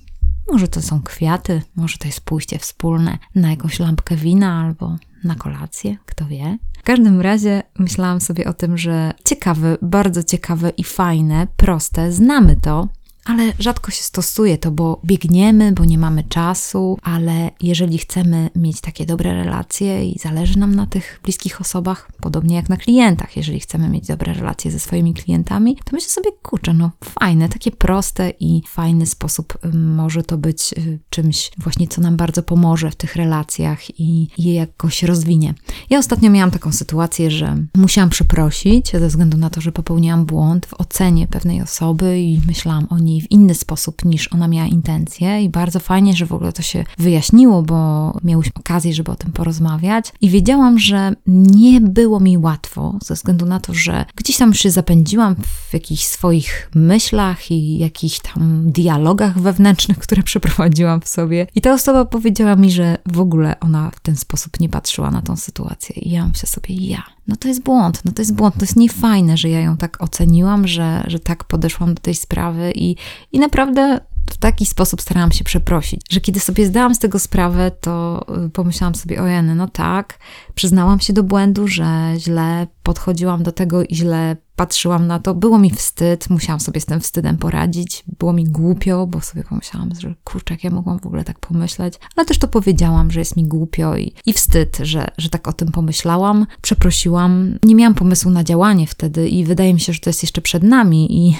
Może 0.53 0.69
to 0.69 0.83
są 0.83 1.03
kwiaty, 1.03 1.63
może 1.77 1.99
to 1.99 2.09
jest 2.09 2.21
pójście 2.21 2.59
wspólne 2.59 3.19
na 3.35 3.51
jakąś 3.51 3.79
lampkę 3.79 4.17
wina 4.17 4.61
albo 4.65 4.97
na 5.25 5.35
kolację, 5.35 5.97
kto 6.07 6.27
wie. 6.27 6.59
W 6.79 6.83
każdym 6.83 7.21
razie 7.21 7.63
myślałam 7.79 8.21
sobie 8.21 8.45
o 8.45 8.53
tym, 8.53 8.79
że 8.79 9.13
ciekawe, 9.25 9.79
bardzo 9.83 10.23
ciekawe 10.23 10.71
i 10.71 10.85
fajne, 10.85 11.47
proste, 11.57 12.13
znamy 12.13 12.57
to, 12.57 12.89
ale 13.25 13.53
rzadko 13.59 13.91
się 13.91 14.03
stosuje 14.03 14.59
to, 14.59 14.71
bo 14.71 15.01
biegniemy, 15.05 15.73
bo 15.73 15.85
nie 15.85 15.99
mamy 15.99 16.25
czasu, 16.25 16.99
ale 17.03 17.51
jeżeli 17.63 17.99
chcemy 17.99 18.51
mieć 18.57 18.81
takie 18.81 19.07
dobre 19.07 19.35
relacje 19.35 20.11
i 20.11 20.19
zależy 20.19 20.59
nam 20.59 20.75
na 20.75 20.87
tych 20.87 21.21
bliskich 21.23 21.61
osobach, 21.61 22.11
podobnie 22.21 22.57
jak 22.57 22.69
na 22.69 22.77
klientach, 22.77 23.37
jeżeli 23.37 23.61
chcemy 23.61 23.89
mieć 23.89 24.07
dobre 24.07 24.35
relacje 24.35 24.71
ze 24.71 24.79
swoimi 24.79 25.15
klientami, 25.15 25.77
to 25.77 25.91
myślę 25.93 26.11
sobie, 26.11 26.31
kurczę, 26.43 26.73
no 26.73 26.91
fajne, 27.05 27.49
takie 27.49 27.71
proste 27.71 28.33
i 28.41 28.63
fajny 28.69 29.07
sposób 29.07 29.59
może 29.75 30.23
to 30.23 30.39
być 30.39 30.75
y, 30.79 30.99
czymś 31.11 31.51
właśnie, 31.59 31.89
co 31.89 32.01
nam 32.01 32.17
bardzo 32.17 32.43
pomoże 32.43 32.91
w 32.91 32.97
tych 32.97 33.17
relacjach 33.17 34.01
i 34.01 34.29
je 34.39 34.55
jakoś 34.55 35.03
rozwinie. 35.03 35.55
Ja 35.91 35.99
ostatnio 35.99 36.31
miałam 36.31 36.51
taką 36.51 36.73
sytuację, 36.73 37.31
że 37.31 37.57
musiałam 37.77 38.11
przeprosić 38.11 38.91
ze 38.91 39.09
względu 39.09 39.37
na 39.37 39.51
to, 39.51 39.61
że 39.61 39.73
popełniłam 39.73 40.27
błąd 40.27 40.67
w 40.67 40.75
ocenie 40.75 41.27
pewnej 41.27 41.63
osoby 41.63 42.21
i 42.21 42.41
myślałam 42.47 42.87
o 42.91 42.99
niej 42.99 43.10
w 43.21 43.31
inny 43.31 43.55
sposób 43.55 44.05
niż 44.05 44.33
ona 44.33 44.49
miała 44.49 44.67
intencje 44.69 45.43
i 45.43 45.49
bardzo 45.49 45.81
fajnie, 45.81 46.15
że 46.15 46.27
w 46.27 46.33
ogóle 46.33 46.53
to 46.53 46.63
się 46.63 46.85
wyjaśniło, 46.99 47.63
bo 47.63 48.13
miałyśmy 48.25 48.53
okazję, 48.55 48.95
żeby 48.95 49.11
o 49.11 49.17
tym 49.17 49.33
porozmawiać. 49.33 50.13
I 50.21 50.31
wiedziałam, 50.31 50.79
że 50.79 51.13
nie 51.27 51.81
było 51.81 52.21
mi 52.21 52.39
łatwo 52.39 52.99
ze 53.03 53.15
względu 53.15 53.47
na 53.47 53.61
to, 53.61 53.75
że 53.75 54.05
gdzieś 54.17 54.37
tam 54.37 54.55
się 54.55 54.71
zapędziłam 54.71 55.37
w 55.71 55.75
jakichś 55.75 56.05
swoich 56.05 56.71
myślach 56.75 57.51
i 57.51 57.79
jakichś 57.79 58.21
tam 58.21 58.73
dialogach 58.73 59.39
wewnętrznych, 59.39 59.99
które 59.99 60.23
przeprowadziłam 60.31 61.01
w 61.01 61.09
sobie. 61.09 61.47
I 61.55 61.61
ta 61.61 61.73
osoba 61.73 62.05
powiedziała 62.05 62.57
mi, 62.57 62.71
że 62.71 62.99
w 63.07 63.21
ogóle 63.21 63.61
ona 63.61 63.91
w 63.91 64.01
ten 64.01 64.17
sposób 64.17 64.61
nie 64.61 64.69
patrzyła 64.69 65.11
na 65.11 65.23
tą 65.23 65.37
sytuację. 65.37 65.97
I 65.97 66.11
ja 66.11 66.27
myślę 66.27 66.49
sobie, 66.49 66.75
ja, 66.75 67.03
no 67.31 67.37
to 67.37 67.49
jest 67.49 67.63
błąd, 67.63 68.01
no 68.05 68.13
to 68.13 68.23
jest 68.23 68.35
błąd, 68.35 68.55
to 68.55 68.61
jest 68.61 68.77
niefajne, 68.77 69.37
że 69.37 69.49
ja 69.49 69.61
ją 69.61 69.77
tak 69.77 70.03
oceniłam, 70.03 70.69
że, 70.69 71.05
że 71.07 71.21
tak 71.21 71.45
podeszłam 71.45 71.95
do 71.95 72.01
tej 72.01 72.15
sprawy 72.15 72.73
i, 72.75 72.97
i 73.33 73.39
naprawdę 73.39 74.01
w 74.31 74.37
taki 74.37 74.67
sposób 74.67 75.01
starałam 75.01 75.33
się 75.33 75.45
przeprosić, 75.45 76.01
że 76.11 76.21
kiedy 76.21 76.41
sobie 76.41 76.67
zdałam 76.67 76.95
z 76.95 76.99
tego 76.99 77.19
sprawę, 77.19 77.71
to 77.81 78.27
y, 78.47 78.51
pomyślałam 78.51 78.95
sobie, 78.95 79.23
ojeny, 79.23 79.55
no 79.55 79.69
tak, 79.69 80.19
przyznałam 80.55 81.01
się 81.01 81.13
do 81.13 81.23
błędu, 81.23 81.69
że 81.69 82.13
źle 82.19 82.67
podchodziłam 82.83 83.43
do 83.43 83.53
tego 83.53 83.83
i 83.83 83.95
źle 83.95 84.37
patrzyłam 84.61 85.07
na 85.07 85.19
to, 85.19 85.35
było 85.35 85.59
mi 85.59 85.71
wstyd, 85.71 86.31
musiałam 86.31 86.61
sobie 86.61 86.81
z 86.81 86.87
tym 86.87 87.01
wstydem 87.01 87.37
poradzić, 87.37 88.05
było 88.19 88.33
mi 88.33 88.45
głupio, 88.45 89.07
bo 89.07 89.21
sobie 89.21 89.45
pomyślałam, 89.45 89.91
że 90.01 90.15
kurczę, 90.25 90.55
jak 90.55 90.65
ja 90.65 90.71
mogłam 90.71 91.01
w 91.01 91.07
ogóle 91.07 91.25
tak 91.25 91.39
pomyśleć, 91.39 91.95
ale 92.17 92.27
też 92.27 92.39
to 92.39 92.49
powiedziałam, 92.49 93.11
że 93.11 93.21
jest 93.21 93.37
mi 93.37 93.45
głupio 93.45 93.97
i, 93.97 94.15
i 94.27 94.33
wstyd, 94.33 94.79
że, 94.83 95.07
że 95.19 95.29
tak 95.29 95.49
o 95.49 95.53
tym 95.53 95.73
pomyślałam, 95.73 96.47
przeprosiłam, 96.63 97.59
nie 97.65 97.75
miałam 97.75 97.95
pomysłu 97.95 98.31
na 98.31 98.45
działanie 98.45 98.87
wtedy 98.87 99.29
i 99.29 99.45
wydaje 99.45 99.75
mi 99.75 99.81
się, 99.81 99.93
że 99.93 100.01
to 100.01 100.11
jest 100.11 100.23
jeszcze 100.23 100.41
przed 100.41 100.63
nami 100.63 101.29
i, 101.29 101.37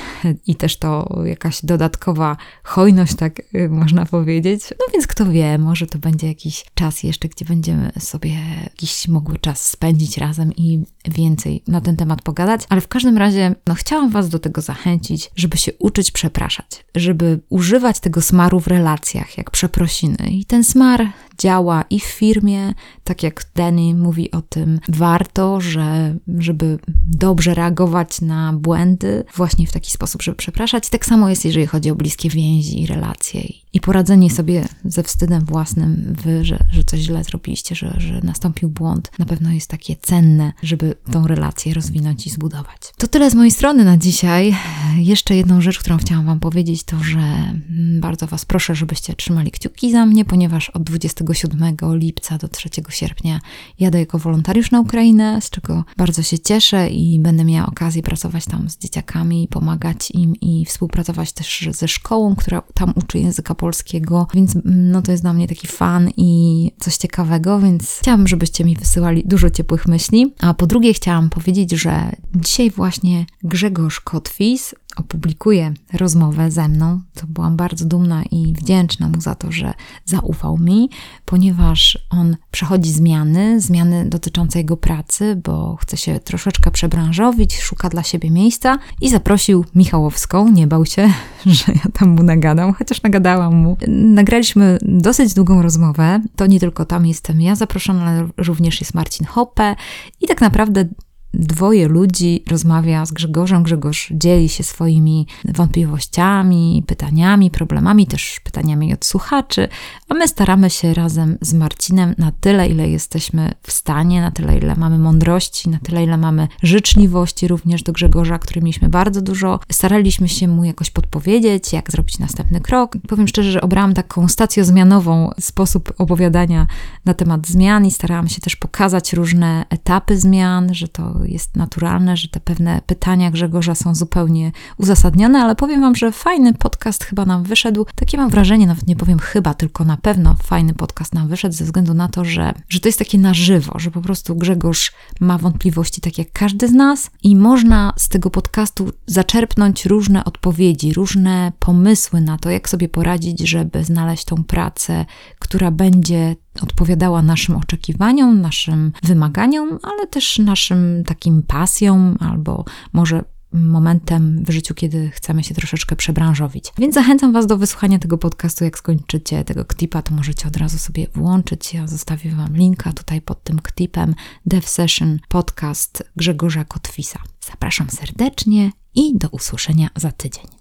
i 0.47 0.55
też 0.55 0.77
to 0.77 1.21
jakaś 1.25 1.65
dodatkowa 1.65 2.37
hojność, 2.65 3.15
tak 3.17 3.43
y, 3.55 3.69
można 3.69 4.07
powiedzieć, 4.07 4.63
no 4.71 4.87
więc 4.93 5.07
kto 5.07 5.27
wie, 5.27 5.59
może 5.59 5.87
to 5.87 5.99
będzie 5.99 6.27
jakiś 6.27 6.65
czas 6.75 7.03
jeszcze, 7.03 7.29
gdzie 7.29 7.45
będziemy 7.45 7.93
sobie 7.99 8.31
jakiś 8.65 9.09
mogły 9.09 9.39
czas 9.39 9.67
spędzić 9.67 10.19
razem 10.19 10.53
i 10.57 10.85
więcej 11.05 11.63
na 11.69 11.81
ten 11.81 11.97
temat 11.97 12.23
pogadać, 12.23 12.63
ale 12.69 12.81
w 12.81 12.89
każdym 12.89 13.19
razie, 13.19 13.55
no, 13.67 13.75
chciałam 13.75 14.11
Was 14.11 14.29
do 14.29 14.39
tego 14.39 14.61
zachęcić, 14.61 15.31
żeby 15.37 15.57
się 15.57 15.73
uczyć 15.79 16.11
przepraszać, 16.11 16.85
żeby 16.95 17.41
używać 17.49 18.01
tego 18.01 18.23
smaru 18.23 18.61
w 18.61 18.67
relacjach, 18.67 19.39
jak 19.39 19.51
przeprosiny. 19.51 20.29
I 20.31 20.45
ten 20.45 20.65
smar 20.65 21.07
działa 21.39 21.85
i 21.91 22.01
w 22.01 22.05
firmie, 22.05 22.75
tak 23.11 23.23
jak 23.23 23.45
Danny 23.55 23.95
mówi 23.95 24.31
o 24.31 24.43
tym, 24.43 24.81
warto, 24.89 25.61
że, 25.61 26.17
żeby 26.39 26.79
dobrze 27.07 27.55
reagować 27.55 28.21
na 28.21 28.53
błędy 28.53 29.25
właśnie 29.37 29.67
w 29.67 29.73
taki 29.73 29.91
sposób, 29.91 30.23
żeby 30.23 30.37
przepraszać. 30.37 30.89
Tak 30.89 31.07
samo 31.07 31.29
jest, 31.29 31.45
jeżeli 31.45 31.67
chodzi 31.67 31.91
o 31.91 31.95
bliskie 31.95 32.29
więzi 32.29 32.83
i 32.83 32.87
relacje 32.87 33.43
i 33.73 33.81
poradzenie 33.81 34.31
sobie 34.31 34.69
ze 34.85 35.03
wstydem 35.03 35.45
własnym, 35.45 36.17
wy, 36.23 36.45
że, 36.45 36.59
że 36.73 36.85
coś 36.85 37.01
źle 37.01 37.25
zrobiliście, 37.25 37.75
że, 37.75 37.95
że 37.99 38.21
nastąpił 38.23 38.69
błąd, 38.69 39.11
na 39.19 39.25
pewno 39.25 39.51
jest 39.53 39.71
takie 39.71 39.97
cenne, 39.97 40.53
żeby 40.63 40.95
tą 41.13 41.27
relację 41.27 41.75
rozwinąć 41.75 42.27
i 42.27 42.31
zbudować. 42.31 42.81
To 42.97 43.09
tyle 43.09 43.31
z 43.31 43.35
mojej 43.35 43.51
strony 43.51 43.85
na 43.85 43.97
dzisiaj. 43.97 44.57
jeszcze 44.97 45.37
jedną 45.37 45.61
rzecz, 45.61 45.79
którą 45.79 45.97
chciałam 45.97 46.27
Wam 46.27 46.41
powiedzieć, 46.41 46.85
to 46.85 46.97
że 47.05 47.19
mm, 47.19 48.01
bardzo 48.01 48.27
Was 48.27 48.45
proszę, 48.45 48.75
żebyście 48.75 49.15
trzymali 49.15 49.51
kciuki 49.51 49.93
za 49.93 50.07
mnie, 50.07 50.25
ponieważ 50.25 50.71
od 50.71 50.83
27 50.83 51.77
lipca 51.93 52.39
do 52.39 52.49
3 52.49 52.71
sierpnia 53.01 53.41
jadę 53.79 54.01
jako 54.01 54.19
wolontariusz 54.19 54.71
na 54.71 54.81
Ukrainę, 54.81 55.41
z 55.41 55.51
czego 55.51 55.85
bardzo 55.97 56.23
się 56.23 56.39
cieszę 56.39 56.89
i 56.89 57.19
będę 57.19 57.45
miała 57.45 57.67
okazję 57.67 58.03
pracować 58.03 58.45
tam 58.45 58.71
z 58.71 58.79
dzieciakami, 58.79 59.49
pomagać 59.51 60.11
im 60.11 60.37
i 60.37 60.65
współpracować 60.65 61.33
też 61.33 61.69
ze 61.71 61.89
szkołą, 61.89 62.37
która 62.37 62.63
tam 62.75 62.93
uczy 62.97 63.19
języka 63.19 63.55
polskiego, 63.55 64.27
więc 64.35 64.57
mm, 64.57 64.91
no 64.91 65.03
to 65.03 65.11
jest 65.11 65.25
dla 65.25 65.33
mnie 65.33 65.49
taki 65.49 65.67
fan 65.67 66.11
i 66.17 66.73
coś 66.79 66.97
ciekawego, 66.97 67.61
więc 67.61 67.99
chciałam, 68.01 68.29
żebyście 68.29 68.65
mi 68.65 68.77
wysyłali 68.77 69.23
dużo 69.27 69.51
ciepłych 69.51 69.87
myśli. 69.87 70.35
A 70.41 70.55
po 70.55 70.67
drugie 70.67 70.95
chciałam 70.95 71.31
powiedzieć, 71.31 71.71
że 71.71 72.13
dzisiaj 72.35 72.71
właśnie 72.71 73.27
Grzegorz 73.43 74.01
Kotwis 74.01 74.75
opublikuje 74.97 75.73
rozmowę 75.93 76.51
ze 76.51 76.69
mną, 76.69 77.01
to 77.15 77.27
byłam 77.27 77.57
bardzo 77.57 77.85
dumna 77.85 78.23
i 78.31 78.53
wdzięczna 78.53 79.09
mu 79.09 79.21
za 79.21 79.35
to, 79.35 79.53
że 79.53 79.75
zaufał 80.05 80.59
mi, 80.59 80.91
ponieważ 81.25 81.99
on 82.11 82.37
przechodzi 82.51 82.93
zmiany, 82.93 83.61
zmiany 83.61 84.09
dotyczące 84.09 84.59
jego 84.59 84.77
pracy, 84.77 85.41
bo 85.45 85.77
chce 85.77 85.97
się 85.97 86.21
troszeczkę 86.21 86.71
przebranżowić, 86.71 87.61
szuka 87.61 87.89
dla 87.89 88.03
siebie 88.03 88.31
miejsca 88.31 88.79
i 89.01 89.11
zaprosił 89.11 89.65
Michałowską, 89.75 90.49
nie 90.49 90.67
bał 90.67 90.87
się, 90.87 91.13
że 91.47 91.73
ja 91.73 91.91
tam 91.93 92.09
mu 92.09 92.23
nagadam, 92.23 92.73
chociaż 92.75 93.03
nagadałam 93.03 93.55
mu. 93.55 93.77
Nagraliśmy 93.89 94.79
dosyć 94.83 95.35
długą 95.35 95.63
rozmowę, 95.63 96.21
to 96.37 96.47
nie 96.47 96.61
tylko 96.61 96.85
tam 96.85 97.07
jestem 97.07 97.41
ja 97.41 97.57
zaproszona, 97.57 98.05
ale 98.05 98.29
również 98.37 98.81
jest 98.81 98.95
Marcin 98.95 99.27
Hoppe 99.27 99.77
i 100.21 100.27
tak 100.27 100.41
naprawdę 100.41 100.89
dwoje 101.35 101.89
ludzi 101.89 102.45
rozmawia 102.51 103.07
z 103.07 103.13
Grzegorzem. 103.13 103.63
Grzegorz 103.63 104.09
dzieli 104.11 104.49
się 104.49 104.65
swoimi 104.65 105.27
wątpliwościami, 105.45 106.85
pytaniami, 106.87 107.51
problemami, 107.51 108.07
też 108.07 108.41
pytaniami 108.45 108.95
od 108.95 109.05
słuchaczy, 109.05 109.69
a 110.09 110.15
my 110.15 110.29
staramy 110.29 110.71
się 110.71 110.95
razem 110.95 111.39
z 111.41 111.55
Marcinem 111.55 112.15
na 112.19 112.33
tyle, 112.41 112.69
ile 112.69 112.89
jesteśmy 112.89 113.55
w 113.63 113.73
stanie, 113.73 114.21
na 114.21 114.31
tyle, 114.31 114.59
ile 114.59 114.77
mamy 114.77 114.99
mądrości, 114.99 115.71
na 115.71 115.79
tyle, 115.79 116.05
ile 116.05 116.17
mamy 116.17 116.49
życzliwości 116.63 117.49
również 117.49 117.83
do 117.83 117.93
Grzegorza, 117.93 118.39
który 118.39 118.61
mieliśmy 118.61 118.89
bardzo 118.89 119.23
dużo. 119.23 119.61
Staraliśmy 119.73 120.29
się 120.29 120.49
mu 120.49 120.65
jakoś 120.65 120.91
podpowiedzieć, 120.91 121.73
jak 121.73 121.91
zrobić 121.91 122.19
następny 122.19 122.61
krok. 122.61 122.97
Powiem 123.09 123.29
szczerze, 123.29 123.53
że 123.53 123.61
obrałam 123.61 123.95
taką 123.95 124.29
stacjozmianową 124.29 125.31
sposób 125.41 125.93
opowiadania 125.99 126.67
na 127.05 127.15
temat 127.15 127.47
zmian 127.47 127.87
i 127.87 127.91
starałam 127.91 128.29
się 128.29 128.41
też 128.41 128.57
pokazać 128.57 129.13
różne 129.13 129.65
etapy 129.71 130.19
zmian, 130.19 130.75
że 130.75 130.89
to 130.89 131.20
jest 131.25 131.57
naturalne, 131.57 132.17
że 132.17 132.29
te 132.29 132.41
pewne 132.41 132.81
pytania 132.87 133.31
Grzegorza 133.31 133.75
są 133.75 133.95
zupełnie 133.95 134.53
uzasadnione, 134.77 135.43
ale 135.43 135.57
powiem 135.57 135.81
Wam, 135.81 135.95
że 135.95 136.13
fajny 136.13 136.55
podcast 136.55 137.05
chyba 137.05 137.25
nam 137.25 137.43
wyszedł. 137.43 137.87
Takie 137.95 138.17
mam 138.17 138.31
wrażenie, 138.31 138.67
nawet 138.67 138.87
nie 138.87 138.97
powiem 138.97 139.19
chyba, 139.19 139.55
tylko 139.55 139.85
na 139.85 139.97
pewno 139.97 140.37
fajny 140.43 140.75
podcast 140.75 141.15
nam 141.15 141.29
wyszedł 141.29 141.55
ze 141.55 141.65
względu 141.65 141.95
na 141.95 142.09
to, 142.09 142.25
że, 142.25 142.55
że 142.69 142.81
to 142.81 142.89
jest 142.89 142.99
takie 142.99 143.19
na 143.19 143.35
żywo, 143.35 143.79
że 143.79 143.91
po 143.91 144.01
prostu 144.01 144.37
Grzegorz 144.37 144.93
ma 145.21 145.39
wątpliwości 145.39 146.01
tak 146.01 146.19
jak 146.19 146.33
każdy 146.33 146.69
z 146.69 146.73
nas 146.73 147.11
i 147.23 147.37
można 147.37 147.93
z 147.97 148.09
tego 148.09 148.31
podcastu 148.31 148.93
zaczerpnąć 149.07 149.87
różne 149.87 150.25
odpowiedzi, 150.25 150.93
różne 150.93 151.53
pomysły 151.59 152.21
na 152.21 152.39
to, 152.39 152.51
jak 152.51 152.69
sobie 152.69 152.89
poradzić, 152.89 153.41
żeby 153.41 153.85
znaleźć 153.85 154.25
tą 154.25 154.45
pracę, 154.45 155.07
która 155.39 155.71
będzie 155.71 156.37
odpowiadała 156.63 157.23
naszym 157.23 157.57
oczekiwaniom, 157.57 158.41
naszym 158.41 158.93
wymaganiom, 159.03 159.79
ale 159.83 160.07
też 160.07 160.39
naszym 160.39 161.05
takim 161.07 161.43
pasjom 161.43 162.17
albo 162.21 162.65
może 162.93 163.25
momentem 163.53 164.45
w 164.45 164.51
życiu, 164.51 164.75
kiedy 164.75 165.11
chcemy 165.11 165.45
się 165.45 165.55
troszeczkę 165.55 165.97
przebranżowić. 165.97 166.73
Więc 166.79 166.95
zachęcam 166.95 167.33
Was 167.33 167.47
do 167.47 167.57
wysłuchania 167.57 167.99
tego 167.99 168.19
podcastu. 168.19 168.65
Jak 168.65 168.79
skończycie 168.79 169.45
tego 169.45 169.65
ktipa, 169.65 170.03
to 170.03 170.15
możecie 170.15 170.49
od 170.49 170.57
razu 170.57 170.79
sobie 170.79 171.07
włączyć. 171.15 171.75
Ja 171.75 171.87
zostawię 171.87 172.31
Wam 172.31 172.57
linka 172.57 172.93
tutaj 172.93 173.21
pod 173.21 173.45
tym 173.45 173.59
ktipem 173.59 174.15
Dev 174.47 174.69
Session 174.69 175.19
podcast 175.29 176.03
Grzegorza 176.17 176.65
Kotwisa. 176.65 177.19
Zapraszam 177.51 177.91
serdecznie 177.91 178.73
i 178.95 179.19
do 179.19 179.29
usłyszenia 179.29 179.89
za 179.97 180.13
tydzień. 180.13 180.60